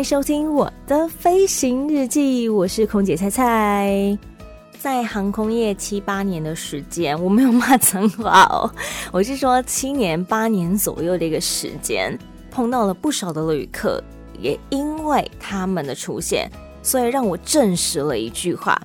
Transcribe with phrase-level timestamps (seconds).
[0.00, 4.18] 迎收听我的飞行日记，我是空姐菜菜。
[4.78, 8.72] 在航空业七八年的时间，我没有骂脏话哦，
[9.12, 12.18] 我是说七年八年左右的一个时间，
[12.50, 14.02] 碰到了不少的旅客，
[14.38, 16.50] 也因为他们的出现，
[16.82, 18.80] 所以让我证实了一句话：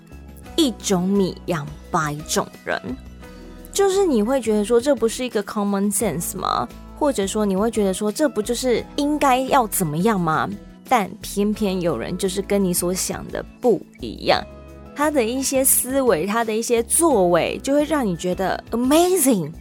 [0.58, 2.78] 一种米养百种人。
[3.72, 6.68] 就是你会觉得说，这不是一个 common sense 吗？
[7.00, 10.50] 或者说你会觉得说，这不就是应该要怎么样吗？
[10.88, 14.42] 但偏偏有人就是跟你所想的不一样，
[14.96, 19.52] 他的一些思维，他的一些作为，就会让你觉得 amazing。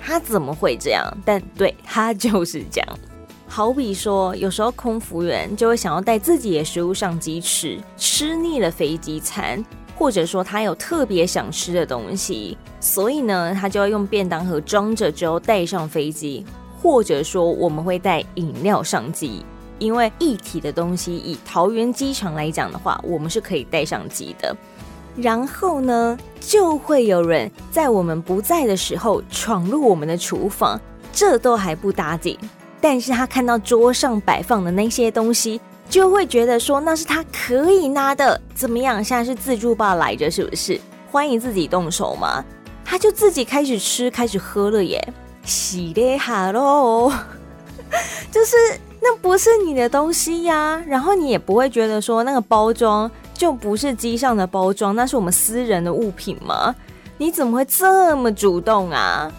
[0.00, 1.06] 他怎么会这样？
[1.24, 2.98] 但对，他就是这样。
[3.46, 9.64] 好比说，有时候空服员就会想要带自己的食物上机吃，吃腻了飞机餐，
[9.96, 16.44] 或者说他有特别想吃的东西，所以呢，他就要用便当盒装着之后带上飞机。
[16.82, 19.44] 或者说我们会带饮料上机，
[19.80, 24.56] 因为一体的东西以桃园机场来讲的话，我们是可以带上机的。
[25.16, 30.80] 然后呢，就会有人在我们不在的时候闯入我们的厨房，
[31.12, 32.38] 这都还不打紧。
[32.80, 38.40] 但是他看到桌上摆放的那些东西，就会觉得说那是他可以拿的。
[38.54, 39.02] 怎么样？
[39.02, 40.80] 现在是自助吧来着，是不是？
[41.10, 42.44] 欢迎自己动手嘛。
[42.84, 45.12] 他就自己开始吃，开始喝了耶。
[45.44, 47.12] 洗的哈喽，
[48.30, 48.56] 就是
[49.02, 56.74] 那不是你的东西呀，然后你也不会觉得说那个包装就不是机上的包装，那是我们私人的物品吗？
[57.16, 59.32] 你怎么会这么主动啊？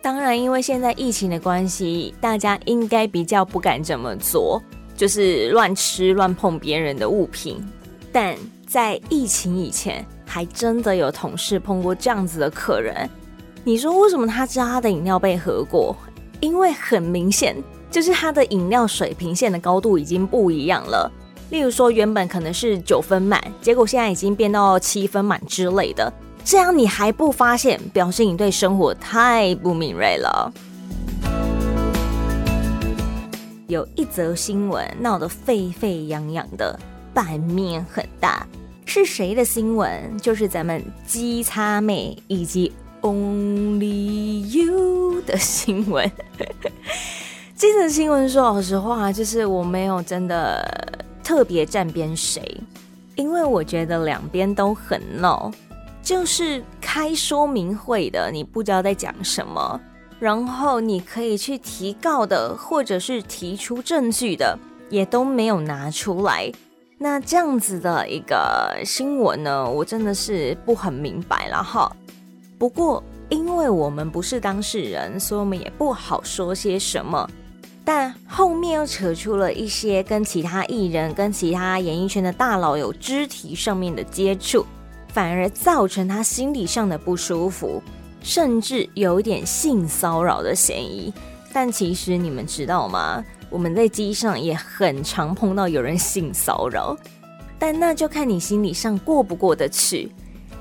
[0.00, 4.62] 当然，因为现在疫情的关系，大家应该比较不敢这么做，
[4.96, 7.64] 就是乱吃乱碰别人的物品。
[8.12, 8.36] 但
[8.68, 13.10] 在疫情以前，还真的有同事碰过这样子的客人。
[13.64, 15.96] 你说为什么他知道他的饮料被喝过？
[16.38, 17.56] 因为很明显，
[17.96, 21.10] 就是它的饮料水平线的高度已经不一样了。
[21.48, 26.12] 例如说，原本可能是九分满，结果现在已经变到七分满之类的。
[26.44, 30.52] 这样你还不发现，表示你对生活太不敏锐了。
[33.66, 36.78] 有一则新闻闹得沸沸扬扬的，
[37.14, 38.46] 版面很大，
[38.84, 40.18] 是谁的新闻？
[40.18, 42.70] 就是咱们机擦妹以及。
[43.02, 46.10] Only you 的新闻，
[47.58, 50.62] 这则新闻说老实话，就是我没有真的
[51.24, 52.60] 特别站边谁，
[53.14, 55.50] 因为我觉得两边都很闹。
[56.02, 59.80] 就是开说明会的，你不知道在讲什么，
[60.20, 64.58] 然后你可以去提告的，或者是提出证据的，
[64.90, 66.52] 也都没有拿出来。
[66.98, 71.90] 那这样子的一个新闻呢，我真的是不很明白了哈。
[72.58, 77.26] 不过，因为我们不是当事人，所以我们也不好说些什么。
[77.86, 84.66] 但后面又扯出了一些跟其他艺人、跟其他演艺圈的大佬有肢体上面的接触，
[85.12, 87.80] 反而造成他心理上的不舒服，
[88.20, 91.14] 甚至有一点性骚扰的嫌疑。
[91.52, 93.24] 但其实你们知道吗？
[93.50, 96.96] 我们在机上也很常碰到有人性骚扰，
[97.56, 100.10] 但那就看你心理上过不过得去。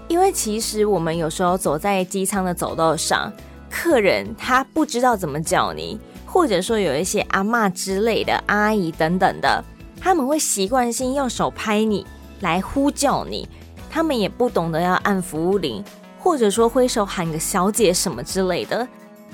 [0.07, 3.33] 因为其实我们有时候走在机舱的走道上，
[3.67, 5.99] 客人他不知道怎么叫你，
[6.35, 9.63] 或者说有一些阿嬷之类的阿姨等等的，
[10.01, 12.05] 他们会习惯性用手拍你
[12.41, 13.47] 来呼叫你，
[13.89, 15.81] 他们也不懂得要按服务铃，
[16.19, 18.85] 或者说挥手喊个小姐什么之类的，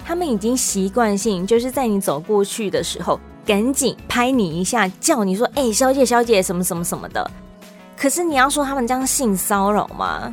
[0.06, 7.32] 他们已经习惯性就是在你走过去的时候，赶紧拍你一下，叫你说“哎，小姐，小姐”什么什么什么的。
[7.98, 10.32] 可是你要说他们这样性骚扰吗？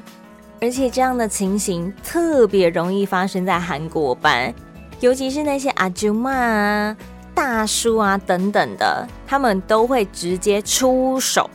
[0.61, 4.55] 而且这样的情形特别容易发生在韩国班，
[5.01, 6.97] 尤其是那些阿舅妈啊、
[7.35, 11.49] 大叔啊等等的，他们都会直接出手。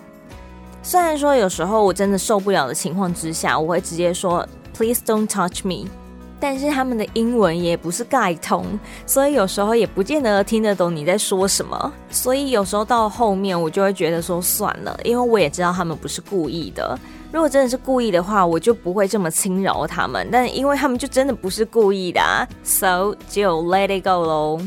[0.81, 5.87] 虽然说有时候我真的受不了的情况之下，我会直接说 “Please don't touch me”，
[6.39, 11.93] 但是他们的英文也不是盖通，所以有时候也不见得听得懂你在说什么。
[12.09, 16.97] 所以有时候到后面我就会觉得说算了，因为我也知道他们不是故意的。
[17.33, 20.29] 如果真的是故意的话，我就不会这么轻饶他们。
[20.31, 24.61] 但因为他们就真的不是故意的啊，so 就 let it go 喽。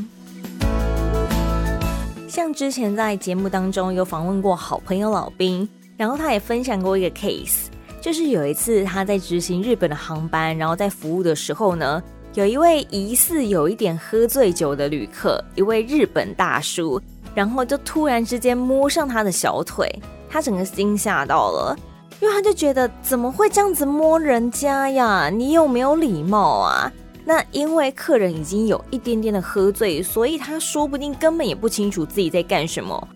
[2.26, 5.66] 像之前在节目当中有访问过好朋友老兵，
[5.96, 7.66] 然后他也分享过一个 case，
[8.00, 12.02] 就是有一次他在执行日本的航班，然后在服务的时候呢，
[12.34, 17.00] 有一位疑似有一点喝醉酒的旅客，一位日本大叔，
[17.32, 19.88] 然后就突然之间摸上他的小腿，
[20.28, 21.76] 他整个惊吓到了，
[22.20, 25.28] 因为他就觉得怎么会这样子摸人家呀？
[25.28, 26.90] 你有没有礼貌啊？
[27.24, 33.08] 那因为客人已经有一点点的喝醉，所以他说不定根本也不清楚自己在干什么。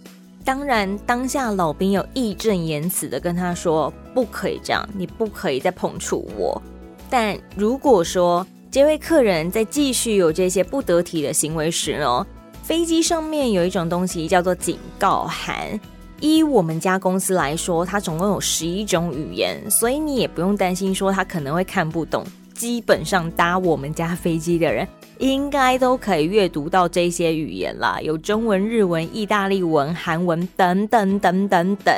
[0.44, 6.60] 当然，当下老兵有义正言辞的跟他说：“不可以这样，你不可以再碰触我。”
[7.08, 12.26] 但如果说，这位客人在继续有这些不得体的行为时呢，
[12.62, 15.78] 飞机上面有一种东西叫做警告函。
[16.20, 22.24] 依我们家公司来说，它总共有十一种语言，所以你也不用担心说他可能会看不懂。
[22.54, 24.86] 基本上搭我们家飞机的人，
[25.18, 31.94] 应该都可以阅读到这些语言啦，有中文、日文、意大利文、韩文等等等等等，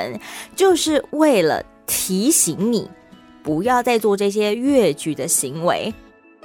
[0.55, 2.89] 就是为了提醒你
[3.43, 5.93] 不要再做这些越矩的行为。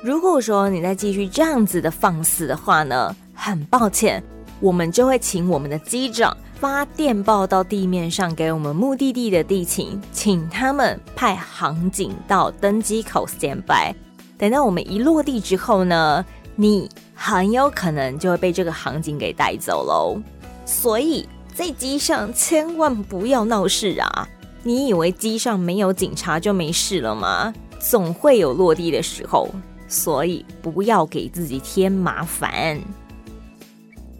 [0.03, 4.21] 如果说你再继续这样子的放肆的话呢，很抱歉，
[4.59, 13.95] 我们就会请我们的机长发电报到地面上给我们目的地的地勤，请他们派航警到登机口 stand by。
[14.37, 16.25] 等到我们一落地之后呢，
[16.57, 20.21] 你很有可能就会被这个航警给带走喽。
[20.67, 24.29] 所以在机上千万不要闹事啊！
[24.65, 27.55] 你以为机上没有警察就没事了吗？
[27.79, 29.49] 总会有落地的时候。
[29.87, 32.79] 所以不要给自己添麻烦。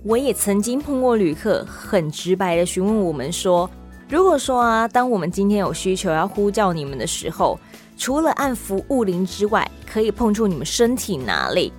[0.05, 3.69] 我也曾经碰过旅客，很直白的询问我们说
[4.09, 7.59] ：“如果说啊，当我们今天有需求要呼叫你们的时候，
[7.97, 11.73] 除了按服务铃之外，可以碰触你们身体哪里？”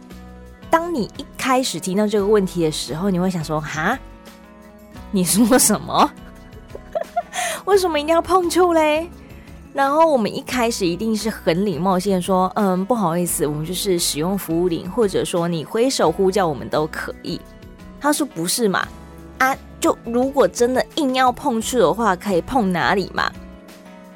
[0.69, 3.97] 当你一开始听到这个问题的时候，你会想说：“哈，
[5.11, 6.11] 你说什么？
[7.65, 9.09] 为什么一定要碰触嘞？”
[9.73, 17.39] 然后我们一开始一定是很礼貌性说，嗯，不好意思，我们就是使用服务铃，或者说你挥手呼叫我们都可以。
[17.99, 18.87] 他说不是嘛？
[19.39, 23.31] 啊，就如果真的硬要碰触的话，可以碰哪里嘛？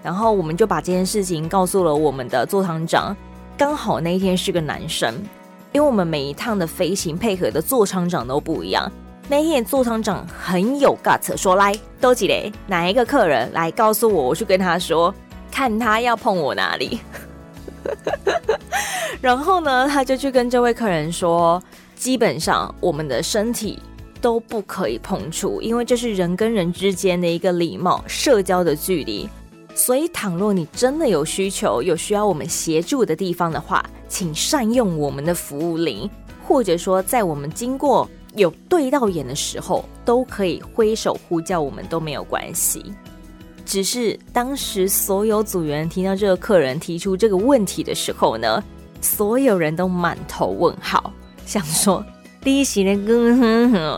[0.02, 3.16] 然后我们就把这件事情告诉了我们的座舱长，
[3.58, 5.14] 刚好那一天是个男生，
[5.72, 8.92] 因为我们每一趟的飞行配合的座舱长都不一样。
[9.28, 15.14] 那天座舱长很有 guts，说来，都几雷，哪一个客人来告诉我，我去跟他说。
[15.56, 17.00] 看他要碰我哪里，
[19.22, 21.62] 然后呢，他就去跟这位客人说，
[22.04, 23.80] 基本上我们的身体
[24.20, 29.26] 都不可以碰触，因为这是人跟人之间的一个礼貌、社交的距离。
[29.74, 36.10] 所以，倘若你真的有需求、有需要我们协助的地方的话，请善用我们的服务铃，
[36.46, 42.94] 或者说在我们经过有对到眼的时候，都可以挥手呼叫我们都没有关系。
[43.66, 48.62] 只是当时所有组员听到这个客人提出这个问题的时候呢，
[49.00, 51.14] 所有人都满头问号，
[51.46, 52.04] 想说
[52.44, 53.98] 利息的哥，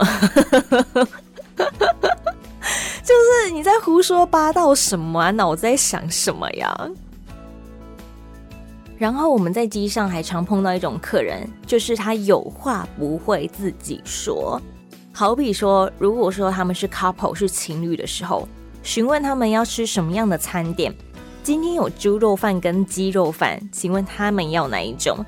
[3.02, 5.30] 就是你在胡说八道什么啊？
[5.30, 6.90] 脑子在想什么呀？
[8.98, 14.60] 然后我们在机上还常碰到一种客人，就是他有话不会自己说，
[15.12, 18.48] 好比说，如果说他们是 couple 是情侣的时候。
[18.82, 20.94] 询问他们要吃什么样的餐点，
[21.42, 25.26] 今天有猪肉饭跟鸡肉饭，请问他们要哪一种？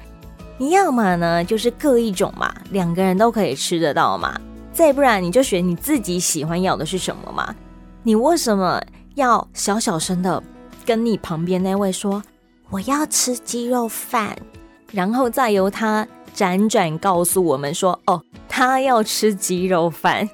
[0.58, 4.38] 你要嘛呢，就是各一种嘛，两个人都可以吃得到嘛。
[4.72, 7.54] 再不然你就选你自己喜欢要的是什么嘛。
[8.02, 8.80] 你为什么
[9.14, 10.42] 要小小声的
[10.84, 12.22] 跟你旁边那位说
[12.70, 14.36] 我要吃鸡肉饭，
[14.92, 20.28] 然后再由他辗转告诉我们说哦，他要吃鸡肉饭。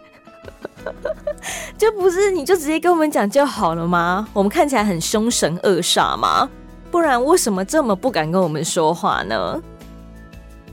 [1.76, 4.26] 就不是你就直接跟我们讲就好了吗？
[4.32, 6.48] 我们看起来很凶神恶煞吗？
[6.90, 9.62] 不然为什么这么不敢跟我们说话呢？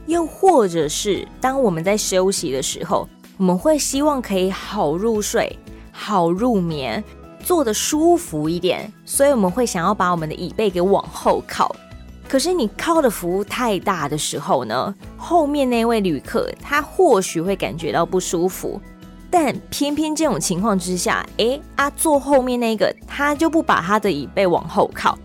[0.08, 5.58] 又或者是当我们在休息的时候，我们会希望可以好入睡、
[5.92, 7.04] 好入眠，
[7.44, 11.76] 坐得舒服一点，所以我们会想要把我们的椅背给往后靠。
[12.28, 18.80] 可是你靠的幅度太大的时候呢，后面那位旅客他或许会感觉到不舒服。
[19.30, 25.18] 但偏偏这种情况之下，哎啊，坐后面那个他就不把他的椅背往后靠，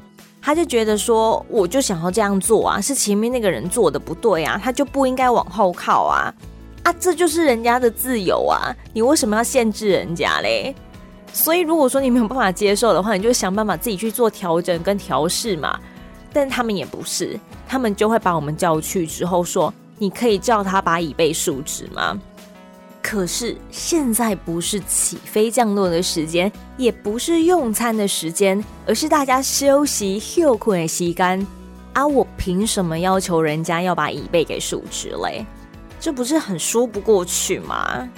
[0.47, 6.33] 他就觉得说，我就想要这样做啊，是前面那个人做的不对啊，他就不应该往后靠啊，
[6.85, 10.73] 啊，这就是人家的自由啊，你为什么要限制人家嘞？
[11.33, 15.81] 所以如果说你没有办法接受的话，你就想办法自己去做调整跟调试嘛。
[16.33, 17.37] 但他们也不是，
[17.67, 22.17] 他们就会把我们叫去之后说，你可以叫他把椅背竖直吗？
[23.09, 31.47] 可是现在不是起飞降落的时间，也不是用餐的时间，而是大家休息休困的时间。
[31.93, 35.47] 啊，我凭什么要求人家要把椅背给竖直嘞？
[36.01, 38.09] 这不是很说不过去吗？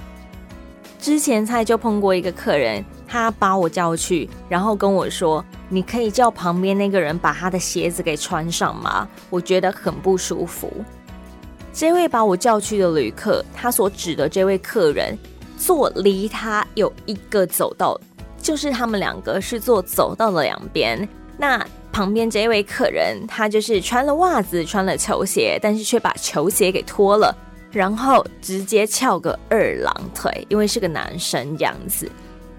[0.98, 9.06] 之前菜就碰过一个客人，他把我叫去，然后跟我说：“你可以叫旁边那个人把他的鞋子给穿上吗？
[9.28, 10.72] 我觉得很不舒服。”
[11.78, 15.16] 这位把我叫去的旅客，他所指的这位客人，
[15.56, 17.96] 坐离他有一个走道，
[18.42, 21.08] 就是他们两个是坐走道的两边。
[21.36, 27.32] 那旁边这位客人，他就是穿了袜子，穿了球鞋，但是却把球鞋给脱了。
[27.70, 32.10] 然后直接翘个二郎腿，因为是个男生这样子，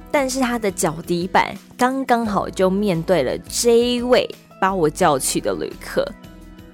[0.10, 4.26] 但是他的脚底板刚刚好就面对了这一位
[4.62, 6.10] 把我叫去的旅客，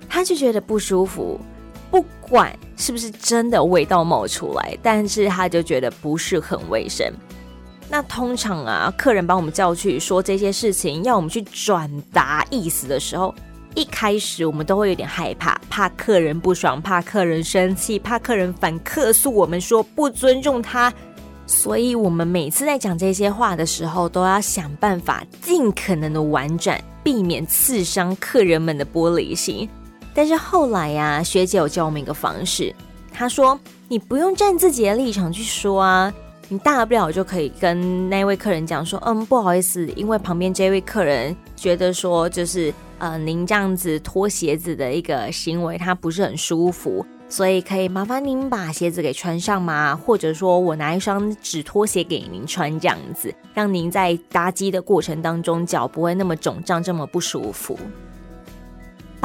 [0.07, 1.41] 他就觉得不舒服，
[1.91, 7.11] 不管是不是真的味道冒出来，但是他就觉得不是很卫生。
[7.89, 13.33] 那通常啊，客人把我们叫去说这些事情，要我们去转达意思的时候。
[13.75, 20.93] 一开始我们都会有点害怕，怕客人不爽，怕客人生气，怕客人反客诉我们说不尊重他，
[21.45, 29.67] 所以我们每次在讲这些话的时候，都要想办法尽可能的婉转，避免刺伤客人们的玻璃心。
[30.15, 32.73] 但是后来呀、学姐有教我们一个方式，
[33.13, 36.11] 她说你不用站自己的立场去说啊，
[36.49, 42.73] 你大不了就可以跟那位客人讲说，嗯，不好意思，因为旁边这位客人觉得说就是。
[42.97, 49.93] 呃，您这样子脱鞋子的一个行为，他不是很舒服，所以可以麻烦您把鞋子给穿上吗？
[49.93, 57.77] 或者说我拿一双纸拖鞋给您穿，这样子让您在搭机的过程当中脚不会那么肿胀，这么不舒服。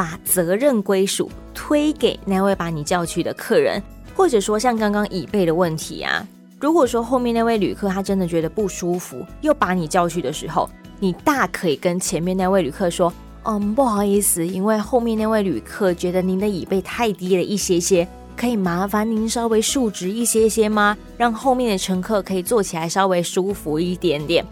[0.01, 3.83] 把责任归属推给那位把你叫去的客人，
[4.17, 6.27] 或者说像刚刚椅背的问题啊，
[6.59, 13.13] 如果说后面那位旅客他真的觉得不舒服，又把你叫去的时候，你大可以跟前面那位旅客说。
[13.43, 20.97] 嗯，不好意思，因为后面那位旅客觉得您的椅背太低了一些些，可以麻烦您稍微竖直一些些吗？
[21.19, 24.43] 让后面的乘客可以坐起来稍微舒服一点点。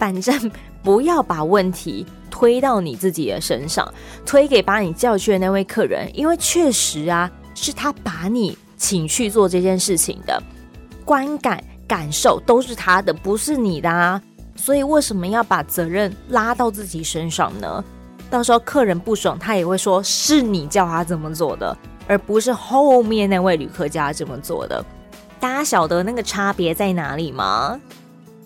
[0.00, 0.50] 反正
[0.82, 3.92] 不要把问题推到你自己的身上，
[4.24, 10.42] 推给把你叫去的那位客人，因为确实啊，是他把你请去做这件事情的，
[11.04, 14.20] 观感感受都是他的，不是你的啊。
[14.56, 17.84] 所以为什么要把责任拉到自己身上呢？
[18.28, 24.84] 到时候客人不爽，他也会说是你叫他这么做的，而不是后面那位旅客叫他这么做的。
[25.40, 27.80] 大家晓得那个差别在哪里吗？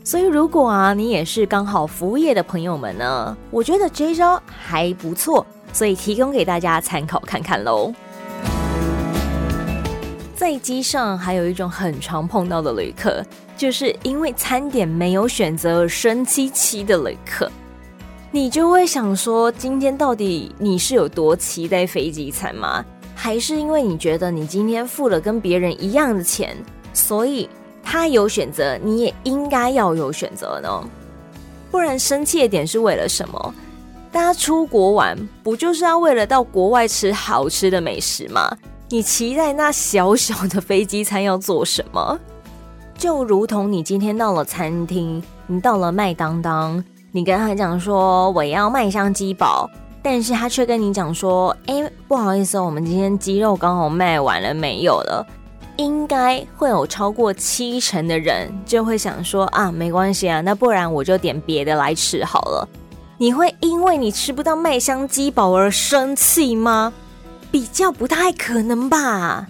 [0.05, 7.95] 所以如果啊，你也是刚好服务业的朋友们呢，我觉得这一招还不错，所以提供给大家参考看看喽。
[10.35, 13.25] 在机上还有一种很常碰到的旅客，
[13.57, 17.49] 就是因为餐点没有选择生气气的旅客。
[18.33, 22.85] 你就会想说，今天到底你是有多期待飞机餐吗？
[23.15, 26.57] 还是因为你觉得你今天付了跟别人一样的钱，
[26.93, 27.49] 所以
[27.83, 30.85] 他有选择，你也应该要有选择呢？
[31.71, 33.55] 不然生气的点是为了什么？
[34.11, 38.51] 大家出国玩不就是要为了到国外吃好吃的美食吗？
[38.91, 42.19] 你期待那小小的飞机餐要做什么？
[42.97, 49.69] 就如同你今天到了餐厅，你到了麦当当，你跟他讲说我要麦香鸡堡，
[50.03, 55.27] 但是他却跟你讲说，哎，不好意思，我们今天鸡肉刚好卖完了，没有了。
[55.83, 62.69] 应该会有超过七成的人就会想说啊，没关系啊，那不然我就点别的来吃好了。
[63.19, 66.93] 你会因为你吃不到麦香鸡堡而生气吗？
[67.51, 69.47] 比较不太可能吧，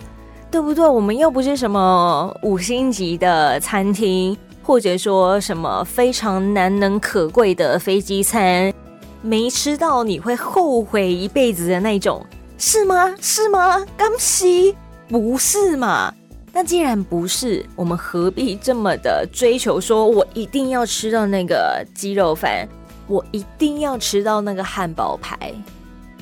[0.50, 0.86] 对不对？
[0.86, 8.72] 我们又不是什么五星级的餐厅，或者说什么非常难能可贵的飞机餐，
[9.20, 12.24] 没吃到你会后悔一辈子的那种，
[12.58, 13.14] 是吗？
[13.20, 13.84] 是吗？
[13.96, 14.76] 刚西
[15.08, 16.12] 不是嘛？
[16.52, 19.80] 那既然不是，我们何必这么的追求？
[19.80, 22.68] 说我一定要吃到那个鸡肉饭，
[23.06, 25.52] 我一定要吃到那个汉堡排，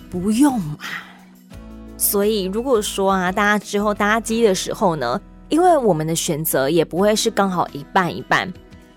[0.09, 0.79] 不用嘛。
[1.97, 8.51] 所以，如果说啊，大家之后搭机的时候呢，因为我们的选择也不会是刚好一半一半，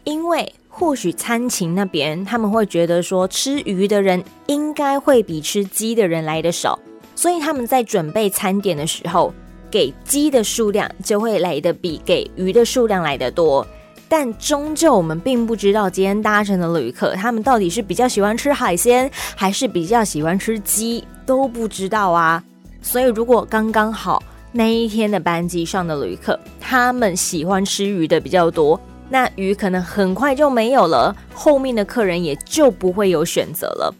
[0.04, 6.80] 因为或许餐勤那边他们会觉得说，吃鱼的人应该会比吃鸡的人来的少，
[7.16, 9.34] 所以他们在准备餐点的时候，
[9.74, 13.66] 给鸡的数量就会来得比给鱼的数量来得多。
[14.08, 22.44] 但终究我们并不知道今天搭乘的旅客他们到底是比较喜欢吃海鲜，还是比较喜欢吃鸡，都不知道啊。
[22.84, 33.96] 所以，如果刚刚好那一天的班机上的旅客，他们喜欢吃鱼的比较多，那鱼可能很快就没有了，后面的客人也就不会有选择了。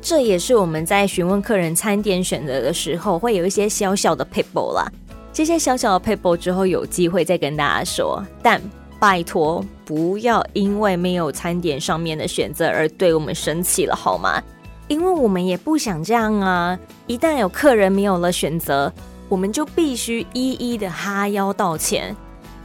[0.00, 4.90] 这也是我们在询问客人餐点选择的时候，会有一些小小的撇步啦。
[5.32, 8.60] 这些小小的 paper 之后有机会再跟大家说，但
[8.98, 14.42] 拜托不要因为没有餐点上面的选择而对我们生气了，好吗？
[14.88, 16.78] 因为我们也不想这样啊。
[17.06, 18.92] 一旦有客人没有了选择，
[19.28, 22.14] 我们就必须一一的哈腰道歉。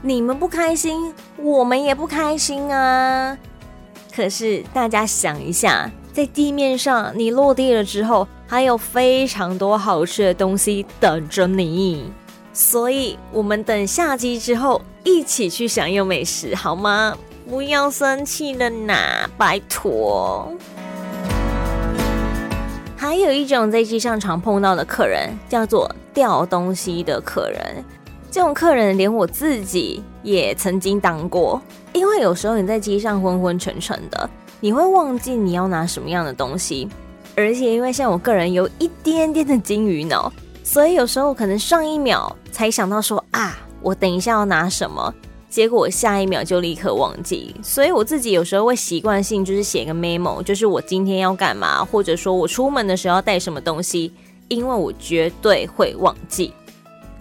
[0.01, 3.37] 你们不开心，我们也不开心啊。
[4.13, 12.11] 可是大家想一下，在地面上你落地了之后，还有非常多好吃的东西等着你。
[12.57, 17.13] 所以，我们等下机之后一起去享用美食，好吗？
[17.49, 20.49] 不要生气了呐，拜托。
[22.95, 27.83] 还有一种在机上常碰到的客人，叫做掉东西的客人。
[28.31, 34.29] 这种客人连我自己也曾经当过，因为有时候你在机上昏昏沉沉的，
[34.61, 36.87] 你会忘记你要拿什么样的东西，
[37.35, 40.31] 而且因为像我个人有一点点的金鱼脑。
[40.65, 45.13] 所以有时候可能上一秒才想到说啊，我等一下要拿什么，
[45.47, 47.55] 结果下一秒就立刻忘记。
[47.61, 54.11] 所以我自己有时候会习惯性就是写个 memo，就是我今天要干嘛，或者说我出门的时候要带什么东西，
[54.47, 56.51] 因为我绝对会忘记。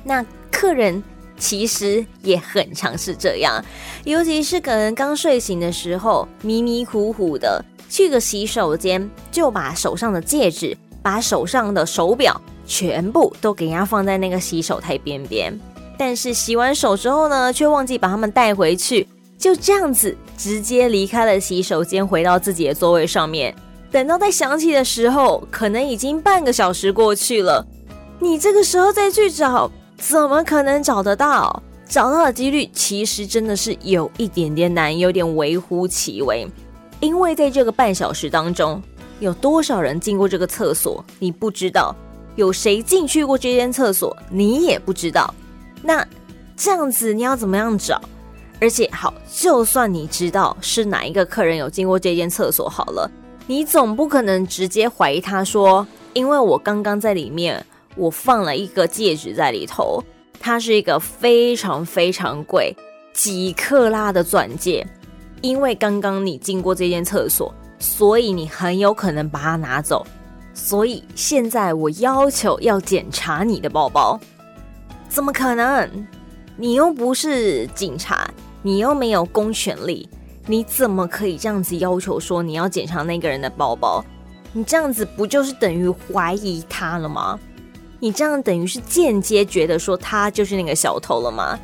[0.03, 1.05] 那客人
[1.37, 3.63] 其实也很常是这样，
[4.05, 12.41] 尤其是可能刚睡醒的时候，迷迷糊糊的去个洗手间，就把手上的戒指，把手上的手表。
[12.67, 15.59] 全部都给人家放在那个洗手台边边，
[15.99, 19.07] 但是洗完手之后呢，却忘记把它们带回去，
[19.39, 23.55] 就这样子直接离开了洗手间，回到自己的座位上面。
[23.91, 27.65] 等到再想起的时候，可能已经半个小时过去了。
[28.19, 31.63] 你这个时候再去找，怎么可能找得到？
[31.87, 36.45] 找到的几率其实真的是有一点点难，有点微乎其微。
[36.99, 38.83] 因为在这个半小时当中，
[39.21, 41.95] 有多少人进过这个厕所，你不知道。
[42.37, 45.33] 有谁进去过这间厕所，你也不知道。
[45.83, 46.07] 那
[46.57, 48.01] 这样子你要怎么样找？
[48.61, 53.11] 而且好，就算你知道是哪一个客人有进过这间厕所，好了，
[53.47, 57.65] 你总不可能直接怀疑他说，因为我刚刚在里面，
[57.97, 60.03] 我放了一个戒指在里头，
[60.41, 62.75] 它是一个非常非常贵，
[63.13, 64.87] 几克拉的钻戒，
[65.43, 70.07] 因为刚刚你进过这间厕所，所以你很有可能把它拿走。
[70.55, 74.19] 所以现在我要求要检查你的包包，
[75.09, 76.07] 怎么可能？
[76.57, 78.31] 你又不是警察，
[78.63, 80.09] 你又没有公权力，
[80.47, 84.03] 你怎么可以这样子要求说你要检查那个人的包包？
[84.53, 87.37] 你这样子不就是等于怀疑他了吗？
[87.99, 91.59] 你这样等于是间接觉得说他就是那个小偷了吗？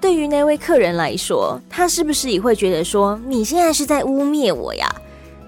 [0.00, 4.90] 对于那位客人来说，他是不是也会觉得说你现在是在污蔑我呀？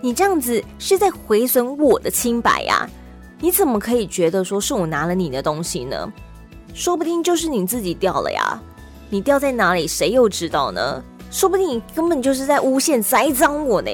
[0.04, 2.86] 你这样子是在毁损我的清白呀？
[3.40, 6.12] 你怎么可以觉得说是我拿了你的东西呢？
[6.74, 8.60] 说不定就是你自己掉了呀。
[9.08, 11.02] 你掉在哪里，谁又知道呢？
[11.30, 13.90] 说不定你根本就是在诬陷栽赃我呢，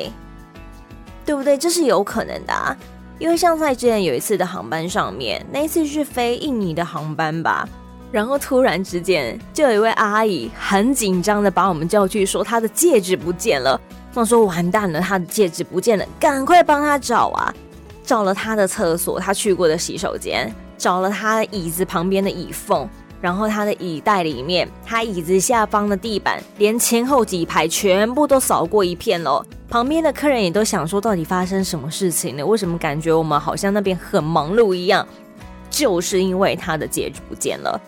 [1.25, 1.57] 对不对？
[1.57, 2.77] 这是有可能的啊。
[3.21, 7.69] 因为像在之前有一次的航班上面，那一次是飞印尼的航班吧，
[8.11, 13.81] 然后突然之间就有一位阿姨很紧张的把我们叫去，说她的戒指不见了。
[14.15, 17.55] 我说完蛋了，他的戒指不见了，赶快帮他找啊！
[18.05, 22.89] 找了他的厕所，他去过的洗手间，找了他椅子旁边的椅缝，
[23.21, 29.47] 然后他的椅袋里面，他椅子下方的地板，连前后几排全部都扫过一遍了。
[29.69, 32.45] 旁边的客人也都想说，到底发生什么事情呢？
[32.45, 35.07] 为什么感觉我们好像那边很忙碌一样？
[35.71, 37.81] 就是因为他的戒指不见了。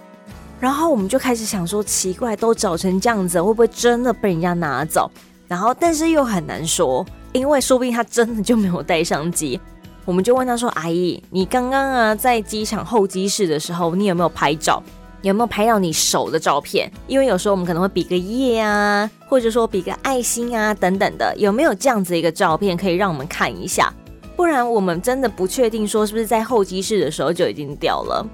[0.60, 5.10] 然后我们就开始想说，奇怪，都找成这样子，会不会真的被人家拿走？
[5.52, 9.60] 然后，但是又很难说，因为说不定他真的就没有带相机。
[10.06, 14.82] 我们就问他说：“阿姨，你刚刚啊在机场候机室的时候，你有没有拍照？
[15.20, 16.90] 有没有拍到你手的照片？
[17.06, 23.92] 因为有时候我们可能会比个耶啊，或者说比个爱心啊等等的，有没有这样子一个照片可以让我们看一下？
[24.34, 28.26] 不然我们真的不确定说是不是在候机室的时候就已经掉了。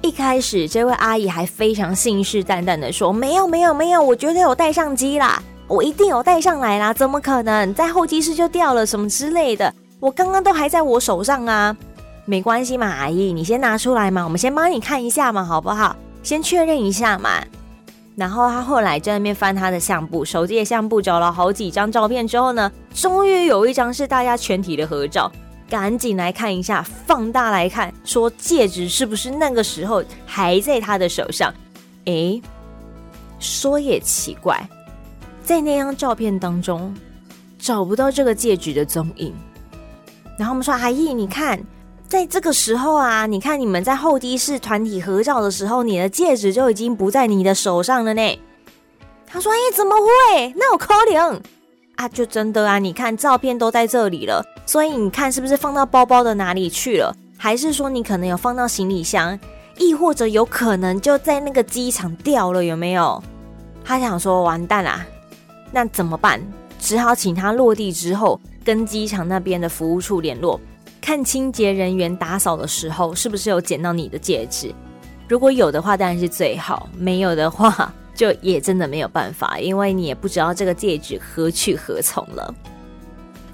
[0.00, 9.72] 一开始这位阿姨还非常信誓旦旦的说：没有，没有，没有，我绝对有带相机啦。”我一定有带上来啦，怎么可能在候机室就掉了什么之类的？
[10.00, 11.74] 我刚刚都还在我手上啊，
[12.24, 15.96] 没关系嘛，阿姨，你先拿出来嘛，我们先帮你看一下嘛，好不好？
[16.22, 17.30] 先确认一下嘛。
[18.14, 25.32] 然后他后来在那边翻他的相簿，手机的相簿找了好几张照片之后呢，终于有一张是大家全体的合照，
[25.70, 31.52] 赶紧来看一下，放大来看，说戒指是不是那个时候还在他的手上？
[32.04, 32.42] 诶，
[33.38, 34.60] 说也奇怪，
[35.42, 36.94] 在那张照片当中
[37.58, 39.34] 找不到这个戒指的踪影。
[40.38, 41.62] 然后我们说：“阿姨，你看，
[42.08, 48.40] 在这个时候啊，你看你们在候机室团体合照的时候，你的戒指就已经不在你的手上了呢。”
[49.26, 50.52] 他说：“哎，怎么会？
[50.56, 51.40] 那有可能
[51.96, 52.08] 啊？
[52.08, 52.78] 就真的啊？
[52.78, 57.14] 你看照片都在这里了，所以你看是不是放到包包的哪里去了？
[57.38, 59.38] 还是说你可能有放到行李箱，
[59.78, 62.64] 亦或者有可能就在那个机场掉了？
[62.64, 63.22] 有没有？”
[63.84, 65.04] 他想说：“完蛋啦，
[65.72, 66.40] 那怎么办？
[66.78, 70.60] 只好请他落地之后跟机场那边的服务处联络，
[71.00, 74.72] 看清洁人员打扫的时候是不是有捡到你的戒指。
[75.28, 82.54] 如果有的话，当然是最好；没有的话。”就也真的没有办法，因为你也不知道这个戒指何去何从了。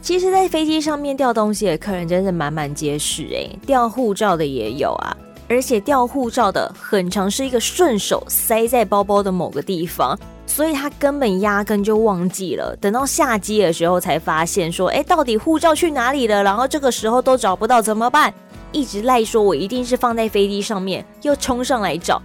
[0.03, 5.17] 其实，在飞机上面掉东西的客人真是满满皆是诶，掉护照的也有啊，
[5.49, 16.43] 而且掉护照的很常是一个顺手塞在包包的某个地方，所以他根本压根就忘记了，等到下机的时候才发现说，哎，到底护照去哪里了？
[16.43, 18.33] 然后这个时候都找不到怎么办？
[18.73, 22.21] 一直赖说我一定是放在飞机上面，又冲上来找。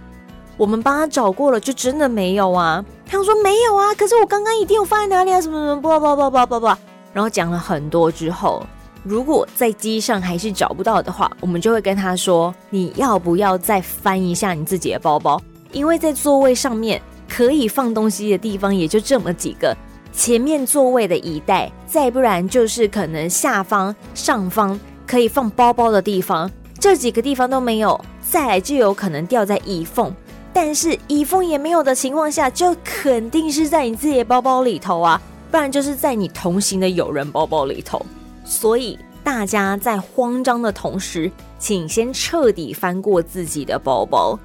[0.56, 2.84] 我们帮他找过了，就真的没有啊。
[3.06, 5.40] 他说没有啊，可是我刚刚一定有放在哪里啊？
[5.40, 6.66] 什么什么，不不不不不不。
[7.12, 8.64] 然后讲了很多之后，
[9.02, 15.40] 如果在机上还是找不到的话，我们就会跟他说：你要不要再翻一下你自己的包包？
[15.72, 17.00] 因为在座位上面
[17.36, 19.76] 可以放东西的地方也就这么几个，
[20.12, 30.14] 前面座位的椅带，再不然就是可能下方、上方可以放包包的地方，这几个地方都没有，再来就有可能掉在椅缝。
[30.52, 35.20] 但是椅缝也没有的情况下，就肯定是在你自己的包包里头啊，
[35.50, 38.00] 不然就是在你同行的友人包包里头。
[38.44, 44.38] 所以大家在慌张的同时，请先彻底翻过自己的包包，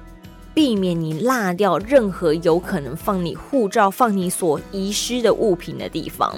[0.54, 6.34] 避免你落掉任何有可能放你护照、放你所遗失的物品的地方。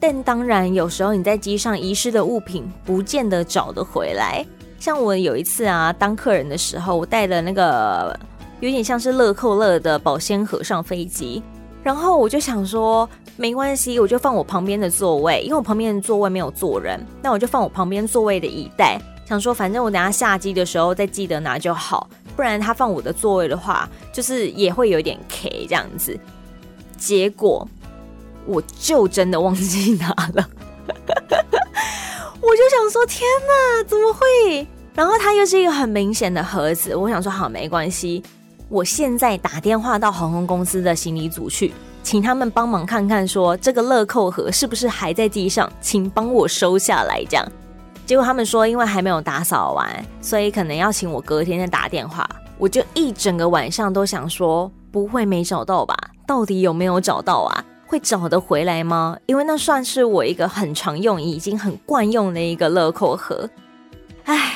[0.00, 4.44] 但当然，有时候你在机上遗失的物品，不见得找得回来。
[4.78, 8.18] 像我有一次啊，当客人的时候，我带了那个。
[8.60, 11.42] 有点像是乐扣乐的保鲜盒上飞机，
[11.82, 13.06] 然后我就想说
[13.36, 26.18] 没关系，我就放我旁边的座位，因为我旁边的座位没有坐人，那我就放我旁边座位的椅袋，想说反正我等下下机的时候再记得拿就好，不然他放我的座位的话，就是也会有点 K 这样子。
[26.96, 27.66] 结果
[28.46, 30.48] 我就真的忘记拿了，
[32.40, 34.66] 我就想说天哪，怎么会？
[34.94, 38.22] 然后它又是一个很明显的盒子，我想说好没关系。
[38.68, 47.24] 我现在打电话到航空公司的行李组去，请他们帮忙看看，说这个乐扣盒是不是还在地上，请帮我收下来。
[47.28, 47.52] 这样，
[48.06, 52.28] 结果他们说因为还没有打扫完，所以可能要请我隔天再打电话。
[52.58, 55.96] 我就一整个晚上都想说，不会没找到吧？
[56.26, 57.64] 到底有没有找到啊？
[57.86, 59.16] 会找得回来吗？
[59.26, 63.48] 因为那算是我一个很常用、已经很惯用的一个乐扣盒。
[64.24, 64.54] 唉。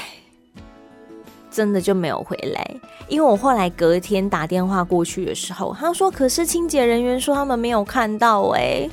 [1.50, 2.76] 真的就没有回来，
[3.08, 8.88] 因为我后来隔天打电话过去的时候，他说：“可是清洁人员说他们没有看到。”哎，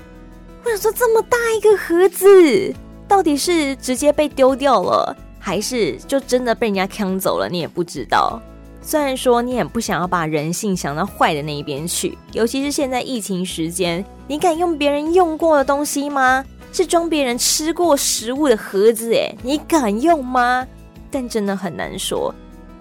[0.63, 2.73] 我想说这么大一个盒子，
[3.07, 7.47] 到底是直接被丢掉了，还是就真的被人家抢走了？
[7.49, 8.41] 你也不知道。
[8.81, 16.45] 虽然说你也不想要把人性想到坏的那一边去，尤其是现在疫情时间，你敢用别人用过的东西吗？
[16.71, 20.67] 是装别人吃过食物的盒子，哎，你敢用吗？
[21.09, 22.33] 但真的很难说。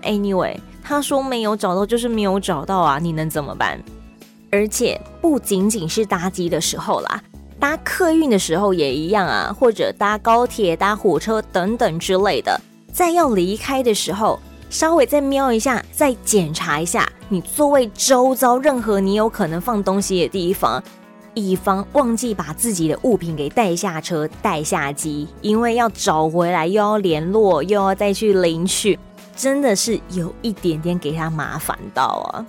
[0.02, 3.82] Anyway，他说没有找到就是没有找到啊，你能怎么办？
[4.50, 7.22] 而且不仅仅是搭机的时候啦，
[7.64, 12.61] 搭客运的时候也一样啊，或者搭高铁、搭火车等等之类的，
[12.92, 20.85] 在要离开的时候，稍微再瞄一下，再检查一下你座位周遭任何你有可能放东西的地方，
[21.33, 28.98] 以防忘记把自己的物品给带下车、带下机，因为要找回来又要联络，又要再去领取。
[29.35, 32.44] 真的是有一点点给他麻烦到啊！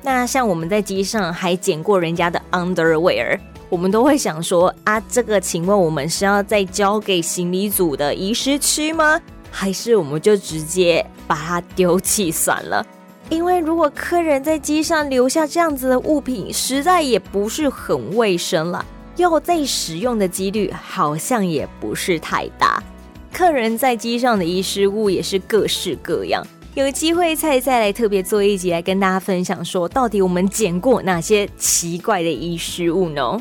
[0.00, 3.36] 那像我们在机上还捡过人家的 underwear，
[3.70, 9.20] 我们都会想说啊，这个请问我们是要再交给行李组的遗失区吗？
[9.50, 12.84] 还是我们就直接把它丢弃算了？
[13.28, 18.84] 因为如果客人在机上留下这样子的物品，实在也不是很卫生了，
[19.16, 22.82] 要再使用的几率好像也不是太大。
[23.30, 26.42] 客人在机上的遗失物也是各式各样，
[26.74, 33.38] 有机会菜菜来特别做一集来跟大家分享，说到底我们捡过哪些奇怪的遗失物呢？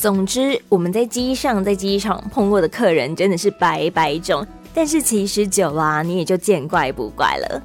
[0.00, 7.62] 总之，我们在机上、在机场碰过的客人真的是百百种，但是其实久了，你也就见怪不怪了。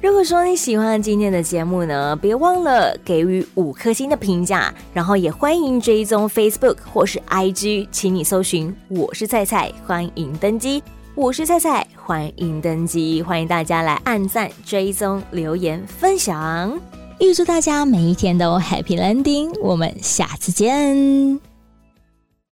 [0.00, 10.80] 如果说你喜欢今天的节目呢，别忘了给予五颗星的评价，然后也欢迎追踪 Facebook 或是 IG，请你搜寻“我是菜菜”，欢迎登机。
[11.16, 16.80] 我是菜菜，欢迎登机，欢迎大家来按赞、追踪、留言、分享。
[17.18, 21.51] 预祝大家每一天都 Happy Landing，我们下次见。